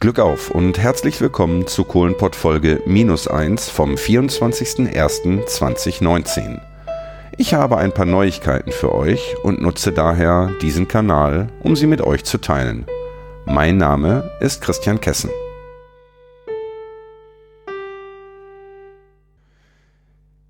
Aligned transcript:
Glück 0.00 0.18
auf 0.18 0.50
und 0.50 0.78
herzlich 0.78 1.20
willkommen 1.20 1.66
zu 1.66 1.84
Kohlenpott 1.84 2.34
Folge 2.34 2.80
minus 2.86 3.28
1 3.28 3.68
vom 3.68 3.96
24.01.2019. 3.96 6.58
Ich 7.36 7.52
habe 7.52 7.76
ein 7.76 7.92
paar 7.92 8.06
Neuigkeiten 8.06 8.72
für 8.72 8.94
euch 8.94 9.34
und 9.42 9.60
nutze 9.60 9.92
daher 9.92 10.52
diesen 10.62 10.88
Kanal, 10.88 11.48
um 11.60 11.76
sie 11.76 11.86
mit 11.86 12.00
euch 12.00 12.24
zu 12.24 12.38
teilen. 12.38 12.86
Mein 13.44 13.76
Name 13.76 14.30
ist 14.40 14.62
Christian 14.62 15.02
Kessen. 15.02 15.28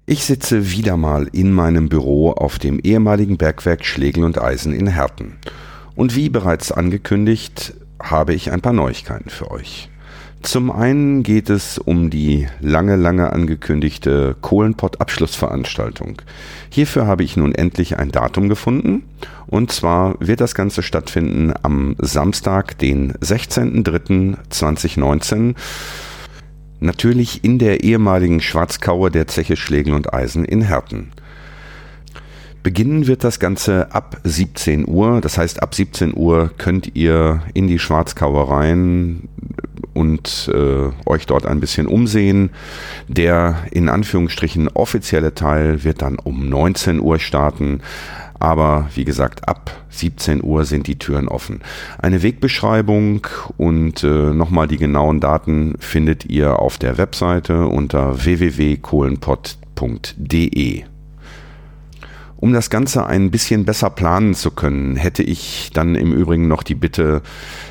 Ich 0.06 0.26
sitze 0.26 0.70
wieder 0.70 0.96
mal 0.96 1.26
in 1.32 1.52
meinem 1.52 1.88
Büro 1.88 2.30
auf 2.30 2.60
dem 2.60 2.78
ehemaligen 2.78 3.36
Bergwerk 3.36 3.84
Schlegel 3.84 4.22
und 4.22 4.40
Eisen 4.40 4.72
in 4.72 4.86
Herten. 4.86 5.38
Und 5.96 6.14
wie 6.14 6.28
bereits 6.28 6.70
angekündigt, 6.70 7.74
habe 8.02 8.34
ich 8.34 8.50
ein 8.50 8.60
paar 8.60 8.72
Neuigkeiten 8.72 9.30
für 9.30 9.50
euch. 9.50 9.90
Zum 10.42 10.70
einen 10.70 11.22
geht 11.22 11.50
es 11.50 11.76
um 11.76 12.08
die 12.08 12.48
lange, 12.60 12.96
lange 12.96 13.30
angekündigte 13.30 14.36
Kohlenpott-Abschlussveranstaltung. 14.40 16.22
Hierfür 16.70 17.06
habe 17.06 17.24
ich 17.24 17.36
nun 17.36 17.54
endlich 17.54 17.98
ein 17.98 18.10
Datum 18.10 18.48
gefunden. 18.48 19.02
Und 19.48 19.70
zwar 19.70 20.14
wird 20.18 20.40
das 20.40 20.54
Ganze 20.54 20.82
stattfinden 20.82 21.52
am 21.62 21.94
Samstag, 21.98 22.78
den 22.78 23.12
16.03.2019. 23.14 25.56
Natürlich 26.80 27.44
in 27.44 27.58
der 27.58 27.84
ehemaligen 27.84 28.40
Schwarzkaue 28.40 29.10
der 29.10 29.26
Zeche 29.26 29.56
Schlegel 29.56 29.92
und 29.92 30.14
Eisen 30.14 30.46
in 30.46 30.62
Herten. 30.62 31.12
Beginnen 32.62 33.06
wird 33.06 33.24
das 33.24 33.40
Ganze 33.40 33.94
ab 33.94 34.18
17 34.24 34.86
Uhr. 34.86 35.20
Das 35.20 35.38
heißt, 35.38 35.62
ab 35.62 35.74
17 35.74 36.14
Uhr 36.14 36.50
könnt 36.58 36.94
ihr 36.94 37.42
in 37.54 37.68
die 37.68 37.78
Schwarzkauereien 37.78 39.28
und 39.94 40.50
äh, 40.52 40.90
euch 41.06 41.26
dort 41.26 41.46
ein 41.46 41.60
bisschen 41.60 41.86
umsehen. 41.86 42.50
Der 43.08 43.56
in 43.70 43.88
Anführungsstrichen 43.88 44.68
offizielle 44.68 45.34
Teil 45.34 45.84
wird 45.84 46.02
dann 46.02 46.18
um 46.18 46.46
19 46.48 47.00
Uhr 47.00 47.18
starten. 47.18 47.80
Aber 48.38 48.88
wie 48.94 49.04
gesagt, 49.04 49.48
ab 49.48 49.70
17 49.90 50.42
Uhr 50.42 50.64
sind 50.64 50.86
die 50.86 50.98
Türen 50.98 51.28
offen. 51.28 51.60
Eine 51.98 52.22
Wegbeschreibung 52.22 53.26
und 53.58 54.02
äh, 54.02 54.32
nochmal 54.32 54.66
die 54.66 54.78
genauen 54.78 55.20
Daten 55.20 55.74
findet 55.78 56.24
ihr 56.26 56.58
auf 56.58 56.78
der 56.78 56.96
Webseite 56.96 57.66
unter 57.66 58.24
www.kohlenpott.de. 58.24 60.84
Um 62.40 62.54
das 62.54 62.70
Ganze 62.70 63.04
ein 63.04 63.30
bisschen 63.30 63.66
besser 63.66 63.90
planen 63.90 64.32
zu 64.32 64.50
können, 64.50 64.96
hätte 64.96 65.22
ich 65.22 65.70
dann 65.74 65.94
im 65.94 66.14
Übrigen 66.14 66.48
noch 66.48 66.62
die 66.62 66.74
Bitte, 66.74 67.20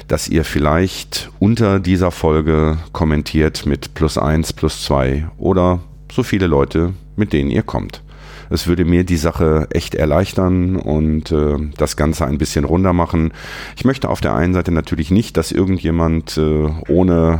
dass 0.07 0.27
ihr 0.27 0.43
vielleicht 0.43 1.31
unter 1.39 1.79
dieser 1.79 2.11
Folge 2.11 2.77
kommentiert 2.91 3.65
mit 3.65 3.95
plus 3.95 4.19
eins, 4.19 4.53
plus 4.53 4.83
zwei 4.83 5.27
oder 5.39 5.79
so 6.11 6.21
viele 6.21 6.45
Leute, 6.45 6.93
mit 7.15 7.33
denen 7.33 7.49
ihr 7.49 7.63
kommt. 7.63 8.03
Es 8.51 8.67
würde 8.67 8.85
mir 8.85 9.03
die 9.03 9.17
Sache 9.17 9.67
echt 9.71 9.95
erleichtern 9.95 10.75
und 10.75 11.31
äh, 11.31 11.57
das 11.77 11.97
Ganze 11.97 12.25
ein 12.25 12.37
bisschen 12.37 12.65
runder 12.65 12.93
machen. 12.93 13.31
Ich 13.75 13.85
möchte 13.85 14.09
auf 14.09 14.21
der 14.21 14.35
einen 14.35 14.53
Seite 14.53 14.71
natürlich 14.71 15.09
nicht, 15.09 15.37
dass 15.37 15.51
irgendjemand 15.51 16.37
äh, 16.37 16.69
ohne 16.87 17.39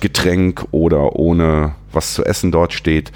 Getränk 0.00 0.66
oder 0.70 1.16
ohne 1.16 1.74
was 1.92 2.14
zu 2.14 2.24
essen 2.24 2.52
dort 2.52 2.72
steht. 2.72 3.10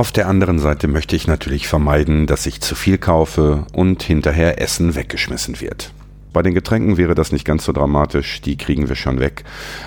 Auf 0.00 0.12
der 0.12 0.28
anderen 0.28 0.58
Seite 0.58 0.88
möchte 0.88 1.14
ich 1.14 1.26
natürlich 1.26 1.68
vermeiden, 1.68 2.26
dass 2.26 2.46
ich 2.46 2.62
zu 2.62 2.74
viel 2.74 2.96
kaufe 2.96 3.66
und 3.74 4.02
hinterher 4.02 4.58
Essen 4.58 4.94
weggeschmissen 4.94 5.60
wird. 5.60 5.92
Bei 6.32 6.40
den 6.40 6.54
Getränken 6.54 6.96
wäre 6.96 7.14
das 7.14 7.32
nicht 7.32 7.44
ganz 7.44 7.66
so 7.66 7.72
dramatisch, 7.72 8.40
die 8.40 8.56
kriegen 8.56 8.88
wir 8.88 8.96
schon 8.96 9.20
weg. 9.20 9.44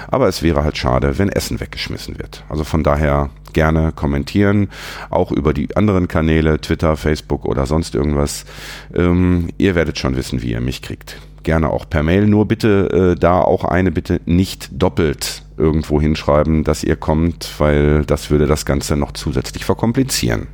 Aber 0.09 0.27
es 0.27 0.43
wäre 0.43 0.63
halt 0.63 0.77
schade, 0.77 1.17
wenn 1.17 1.29
Essen 1.29 1.59
weggeschmissen 1.59 2.19
wird. 2.19 2.43
Also 2.47 2.63
von 2.63 2.83
daher 2.83 3.31
gerne 3.53 3.91
kommentieren, 3.91 4.69
auch 5.09 5.31
über 5.31 5.51
die 5.51 5.75
anderen 5.75 6.07
Kanäle, 6.07 6.61
Twitter, 6.61 6.95
Facebook 6.95 7.45
oder 7.45 7.65
sonst 7.65 7.95
irgendwas. 7.95 8.45
Ähm, 8.93 9.49
ihr 9.57 9.73
werdet 9.73 9.97
schon 9.97 10.15
wissen, 10.15 10.43
wie 10.43 10.51
ihr 10.51 10.61
mich 10.61 10.83
kriegt. 10.83 11.17
Gerne 11.43 11.69
auch 11.69 11.89
per 11.89 12.03
Mail, 12.03 12.25
nur 12.25 12.47
bitte 12.47 13.13
äh, 13.13 13.19
da 13.19 13.41
auch 13.41 13.65
eine 13.65 13.91
Bitte 13.91 14.21
nicht 14.25 14.69
doppelt 14.71 15.43
irgendwo 15.57 16.01
hinschreiben, 16.01 16.63
dass 16.63 16.83
ihr 16.83 16.95
kommt, 16.95 17.59
weil 17.59 18.05
das 18.05 18.29
würde 18.29 18.47
das 18.47 18.65
Ganze 18.65 18.95
noch 18.95 19.11
zusätzlich 19.11 19.65
verkomplizieren. 19.65 20.47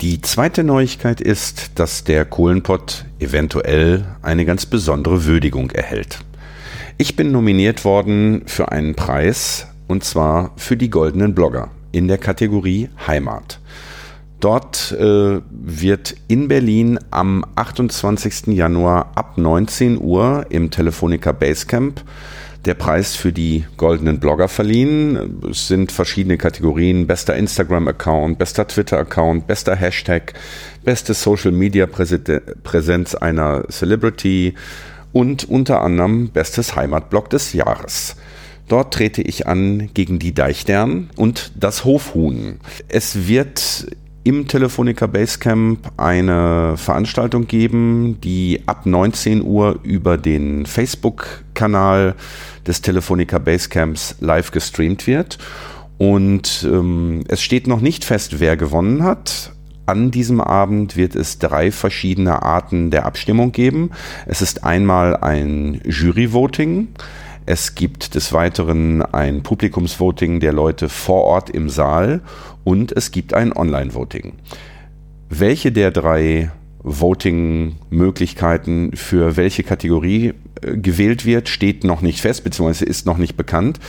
Die 0.00 0.20
zweite 0.22 0.64
Neuigkeit 0.64 1.20
ist, 1.20 1.78
dass 1.78 2.04
der 2.04 2.24
Kohlenpott 2.24 3.04
eventuell 3.18 4.06
eine 4.22 4.46
ganz 4.46 4.64
besondere 4.64 5.26
Würdigung 5.26 5.70
erhält. 5.72 6.20
Ich 6.96 7.16
bin 7.16 7.32
nominiert 7.32 7.84
worden 7.84 8.42
für 8.46 8.72
einen 8.72 8.94
Preis, 8.94 9.66
und 9.88 10.04
zwar 10.04 10.52
für 10.56 10.76
die 10.76 10.88
goldenen 10.88 11.34
Blogger 11.34 11.70
in 11.92 12.08
der 12.08 12.18
Kategorie 12.18 12.88
Heimat. 13.06 13.59
Dort 14.40 14.92
äh, 14.92 15.40
wird 15.50 16.14
in 16.26 16.48
Berlin 16.48 16.98
am 17.10 17.44
28. 17.56 18.48
Januar 18.48 19.12
ab 19.14 19.36
19 19.36 20.00
Uhr 20.00 20.46
im 20.48 20.70
Telefonica 20.70 21.32
Basecamp 21.32 22.02
der 22.64 22.74
Preis 22.74 23.16
für 23.16 23.32
die 23.32 23.64
goldenen 23.76 24.20
Blogger 24.20 24.48
verliehen. 24.48 25.40
Es 25.50 25.68
sind 25.68 25.92
verschiedene 25.92 26.38
Kategorien. 26.38 27.06
Bester 27.06 27.36
Instagram-Account, 27.36 28.38
bester 28.38 28.66
Twitter-Account, 28.66 29.46
bester 29.46 29.76
Hashtag, 29.76 30.34
beste 30.84 31.14
Social-Media-Präsenz 31.14 33.14
einer 33.14 33.64
Celebrity 33.68 34.54
und 35.12 35.48
unter 35.48 35.82
anderem 35.82 36.28
bestes 36.28 36.76
Heimatblog 36.76 37.30
des 37.30 37.52
Jahres. 37.52 38.16
Dort 38.68 38.94
trete 38.94 39.22
ich 39.22 39.46
an 39.46 39.90
gegen 39.94 40.18
die 40.18 40.32
Deichtern 40.32 41.10
und 41.16 41.52
das 41.58 41.84
Hofhuhn. 41.84 42.60
Es 42.88 43.26
wird 43.26 43.86
im 44.22 44.46
Telefonica 44.46 45.06
Basecamp 45.06 45.92
eine 45.96 46.76
Veranstaltung 46.76 47.46
geben, 47.46 48.18
die 48.22 48.62
ab 48.66 48.84
19 48.84 49.42
Uhr 49.42 49.78
über 49.82 50.18
den 50.18 50.66
Facebook-Kanal 50.66 52.14
des 52.66 52.82
Telefonica 52.82 53.38
Basecamps 53.38 54.16
live 54.20 54.50
gestreamt 54.50 55.06
wird. 55.06 55.38
Und 55.96 56.66
ähm, 56.70 57.24
es 57.28 57.42
steht 57.42 57.66
noch 57.66 57.80
nicht 57.80 58.04
fest, 58.04 58.40
wer 58.40 58.56
gewonnen 58.56 59.02
hat. 59.02 59.52
An 59.86 60.10
diesem 60.10 60.40
Abend 60.40 60.96
wird 60.96 61.16
es 61.16 61.38
drei 61.38 61.72
verschiedene 61.72 62.42
Arten 62.42 62.90
der 62.90 63.06
Abstimmung 63.06 63.52
geben. 63.52 63.90
Es 64.26 64.40
ist 64.40 64.64
einmal 64.64 65.16
ein 65.16 65.80
Jury-Voting. 65.84 66.88
Es 67.52 67.74
gibt 67.74 68.14
des 68.14 68.32
Weiteren 68.32 69.02
ein 69.02 69.42
Publikumsvoting 69.42 70.38
der 70.38 70.52
Leute 70.52 70.88
vor 70.88 71.24
Ort 71.24 71.50
im 71.50 71.68
Saal 71.68 72.20
und 72.62 72.92
es 72.92 73.10
gibt 73.10 73.34
ein 73.34 73.52
Online-Voting. 73.52 74.34
Welche 75.30 75.72
der 75.72 75.90
drei 75.90 76.52
Voting-Möglichkeiten 76.84 78.92
für 78.94 79.36
welche 79.36 79.64
Kategorie 79.64 80.34
äh, 80.62 80.76
gewählt 80.76 81.26
wird, 81.26 81.48
steht 81.48 81.82
noch 81.82 82.02
nicht 82.02 82.20
fest, 82.20 82.44
beziehungsweise 82.44 82.84
ist 82.84 83.04
noch 83.04 83.18
nicht 83.18 83.36
bekannt. 83.36 83.80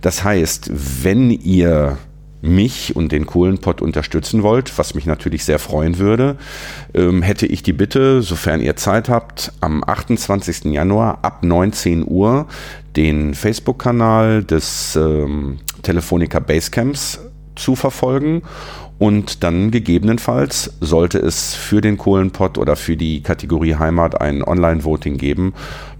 Das 0.00 0.24
heißt, 0.24 0.72
wenn 1.04 1.30
ihr 1.30 1.98
mich 2.44 2.94
und 2.94 3.12
den 3.12 3.26
Kohlenpott 3.26 3.82
unterstützen 3.82 4.42
wollt, 4.42 4.76
was 4.78 4.94
mich 4.94 5.06
natürlich 5.06 5.44
sehr 5.44 5.58
freuen 5.58 5.98
würde, 5.98 6.36
ähm, 6.94 7.22
hätte 7.22 7.46
ich 7.46 7.62
die 7.62 7.72
Bitte, 7.72 8.22
sofern 8.22 8.60
ihr 8.60 8.76
Zeit 8.76 9.08
habt, 9.08 9.52
am 9.60 9.82
28. 9.84 10.66
Januar 10.66 11.18
ab 11.22 11.42
19 11.42 12.04
Uhr 12.06 12.46
den 12.96 13.34
Facebook-Kanal 13.34 14.44
des 14.44 14.96
ähm, 14.96 15.58
Telefonica 15.82 16.38
Basecamps 16.38 17.20
zu 17.56 17.76
verfolgen 17.76 18.42
und 18.98 19.42
dann 19.42 19.70
gegebenenfalls 19.70 20.72
sollte 20.80 21.18
es 21.18 21.54
für 21.54 21.80
den 21.80 21.98
Kohlenpott 21.98 22.58
oder 22.58 22.76
für 22.76 22.96
die 22.96 23.22
Kategorie 23.22 23.74
Heimat 23.74 24.20
ein 24.20 24.42
Online-Voting 24.42 25.16
geben, 25.18 25.52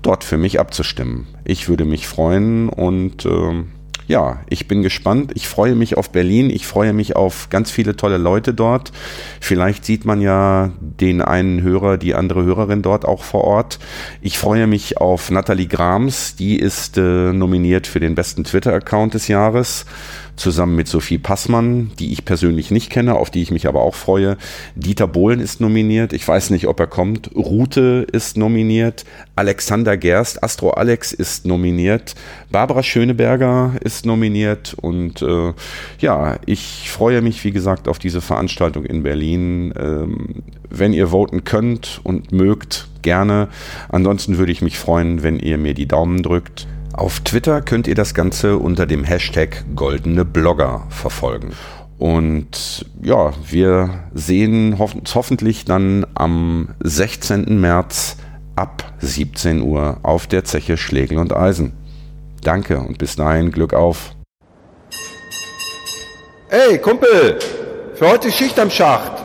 dort 0.03 0.23
für 0.23 0.39
mich 0.39 0.61
abzustimmen. 0.61 1.27
Ich 1.45 1.69
würde 1.69 1.85
mich 1.85 2.07
freuen 2.07 2.69
und 2.69 3.27
äh, 3.27 3.65
ja, 4.07 4.41
ich 4.49 4.69
bin 4.69 4.83
gespannt. 4.83 5.33
Ich 5.35 5.49
freue 5.49 5.75
mich 5.75 5.97
auf 5.97 6.11
Berlin. 6.11 6.51
Ich 6.51 6.67
freue 6.67 6.93
mich 6.93 7.17
auf 7.17 7.49
ganz 7.49 7.71
viele 7.71 7.97
tolle 7.97 8.19
Leute 8.19 8.53
dort. 8.53 8.93
Vielleicht 9.41 9.85
sieht 9.85 10.05
man 10.05 10.21
ja 10.21 10.73
den 10.81 11.23
einen 11.23 11.63
Hörer, 11.63 11.97
die 11.97 12.15
andere 12.15 12.45
Hörerin 12.45 12.83
dort 12.83 13.05
auch 13.07 13.23
vor 13.23 13.45
Ort. 13.45 13.79
Ich 14.21 14.39
freue 14.39 14.67
mich 14.67 14.99
auf 14.99 15.31
Nathalie 15.31 15.67
Grams. 15.67 16.37
Die 16.37 16.59
ist 16.59 16.99
äh, 16.99 17.33
nominiert 17.33 17.87
für 17.87 18.01
den 18.01 18.15
besten 18.15 18.45
Twitter-Account 18.45 19.15
des 19.15 19.29
Jahres 19.29 19.87
zusammen 20.37 20.77
mit 20.77 20.89
Sophie 20.89 21.19
Passmann, 21.19 21.93
die 21.99 22.13
ich 22.13 22.25
persönlich 22.25 22.71
nicht 22.71 22.91
kenne, 22.91 23.15
auf 23.15 23.31
die 23.31 23.43
ich 23.43 23.51
mich 23.51 23.67
aber 23.67 23.83
auch 23.83 23.95
freue. 23.95 24.37
Dieter 24.75 25.07
Bohlen 25.07 25.41
ist 25.41 25.61
nominiert. 25.61 26.13
Ich 26.13 26.27
weiß 26.27 26.51
nicht, 26.51 26.67
ob 26.67 26.81
er 26.81 26.87
kommt. 26.87 27.31
Rute 27.35 28.07
ist 28.13 28.37
nominiert. 28.37 29.05
Alexander 29.37 29.97
Gerst, 29.97 30.43
Astro 30.43 30.71
Alex 30.71 31.13
ist 31.13 31.47
nominiert. 31.47 32.15
Barbara 32.51 32.83
Schöneberger 32.83 33.73
ist 33.83 34.07
nominiert. 34.07 34.75
Und 34.81 35.23
äh, 35.23 35.53
ja, 35.99 36.39
ich 36.47 36.91
freue 36.91 37.23
mich, 37.23 37.45
wie 37.45 37.53
gesagt, 37.53 37.89
auf 37.89 37.99
diese 37.99 38.21
Veranstaltung 38.21 38.85
in 38.85 39.03
Berlin. 39.03 39.73
Ähm, 39.79 40.43
wenn 40.71 40.93
ihr 40.93 41.09
voten 41.09 41.45
könnt 41.45 42.01
und 42.03 42.33
mögt, 42.33 42.89
gerne. 43.03 43.49
Ansonsten 43.89 44.39
würde 44.39 44.53
ich 44.53 44.63
mich 44.63 44.79
freuen, 44.79 45.23
wenn 45.23 45.39
ihr 45.39 45.59
mir 45.59 45.75
die 45.75 45.87
Daumen 45.87 46.23
drückt. 46.23 46.67
Auf 46.97 47.19
Twitter 47.19 47.61
könnt 47.61 47.89
ihr 47.89 47.97
das 47.97 48.15
Ganze 48.15 48.57
unter 48.57 48.87
dem 48.87 49.03
Hashtag 49.03 49.65
Goldene 49.75 50.25
Blogger 50.25 50.87
verfolgen. 50.91 51.53
Und 51.99 52.87
ja, 53.03 53.33
wir 53.45 54.05
sehen 54.15 54.79
hoff 54.79 54.95
hoffentlich 55.13 55.65
dann 55.65 56.07
am 56.15 56.69
16. 56.85 57.61
März 57.61 58.17
ab 58.55 58.93
17 59.01 59.63
Uhr 59.63 59.99
auf 60.05 60.29
der 60.29 60.45
Zeche 60.45 60.77
Schlegel 60.77 61.19
und 61.19 61.35
Eisen. 61.35 61.73
Danke 62.43 62.79
und 62.79 62.99
bis 62.99 63.17
dahin 63.17 63.51
Glück 63.51 63.75
auf. 63.75 64.13
Ey, 66.49 66.79
Kumpel, 66.79 67.41
für 67.95 68.09
heute 68.09 68.31
Schicht 68.31 68.57
am 68.61 68.71
Schacht. 68.71 69.24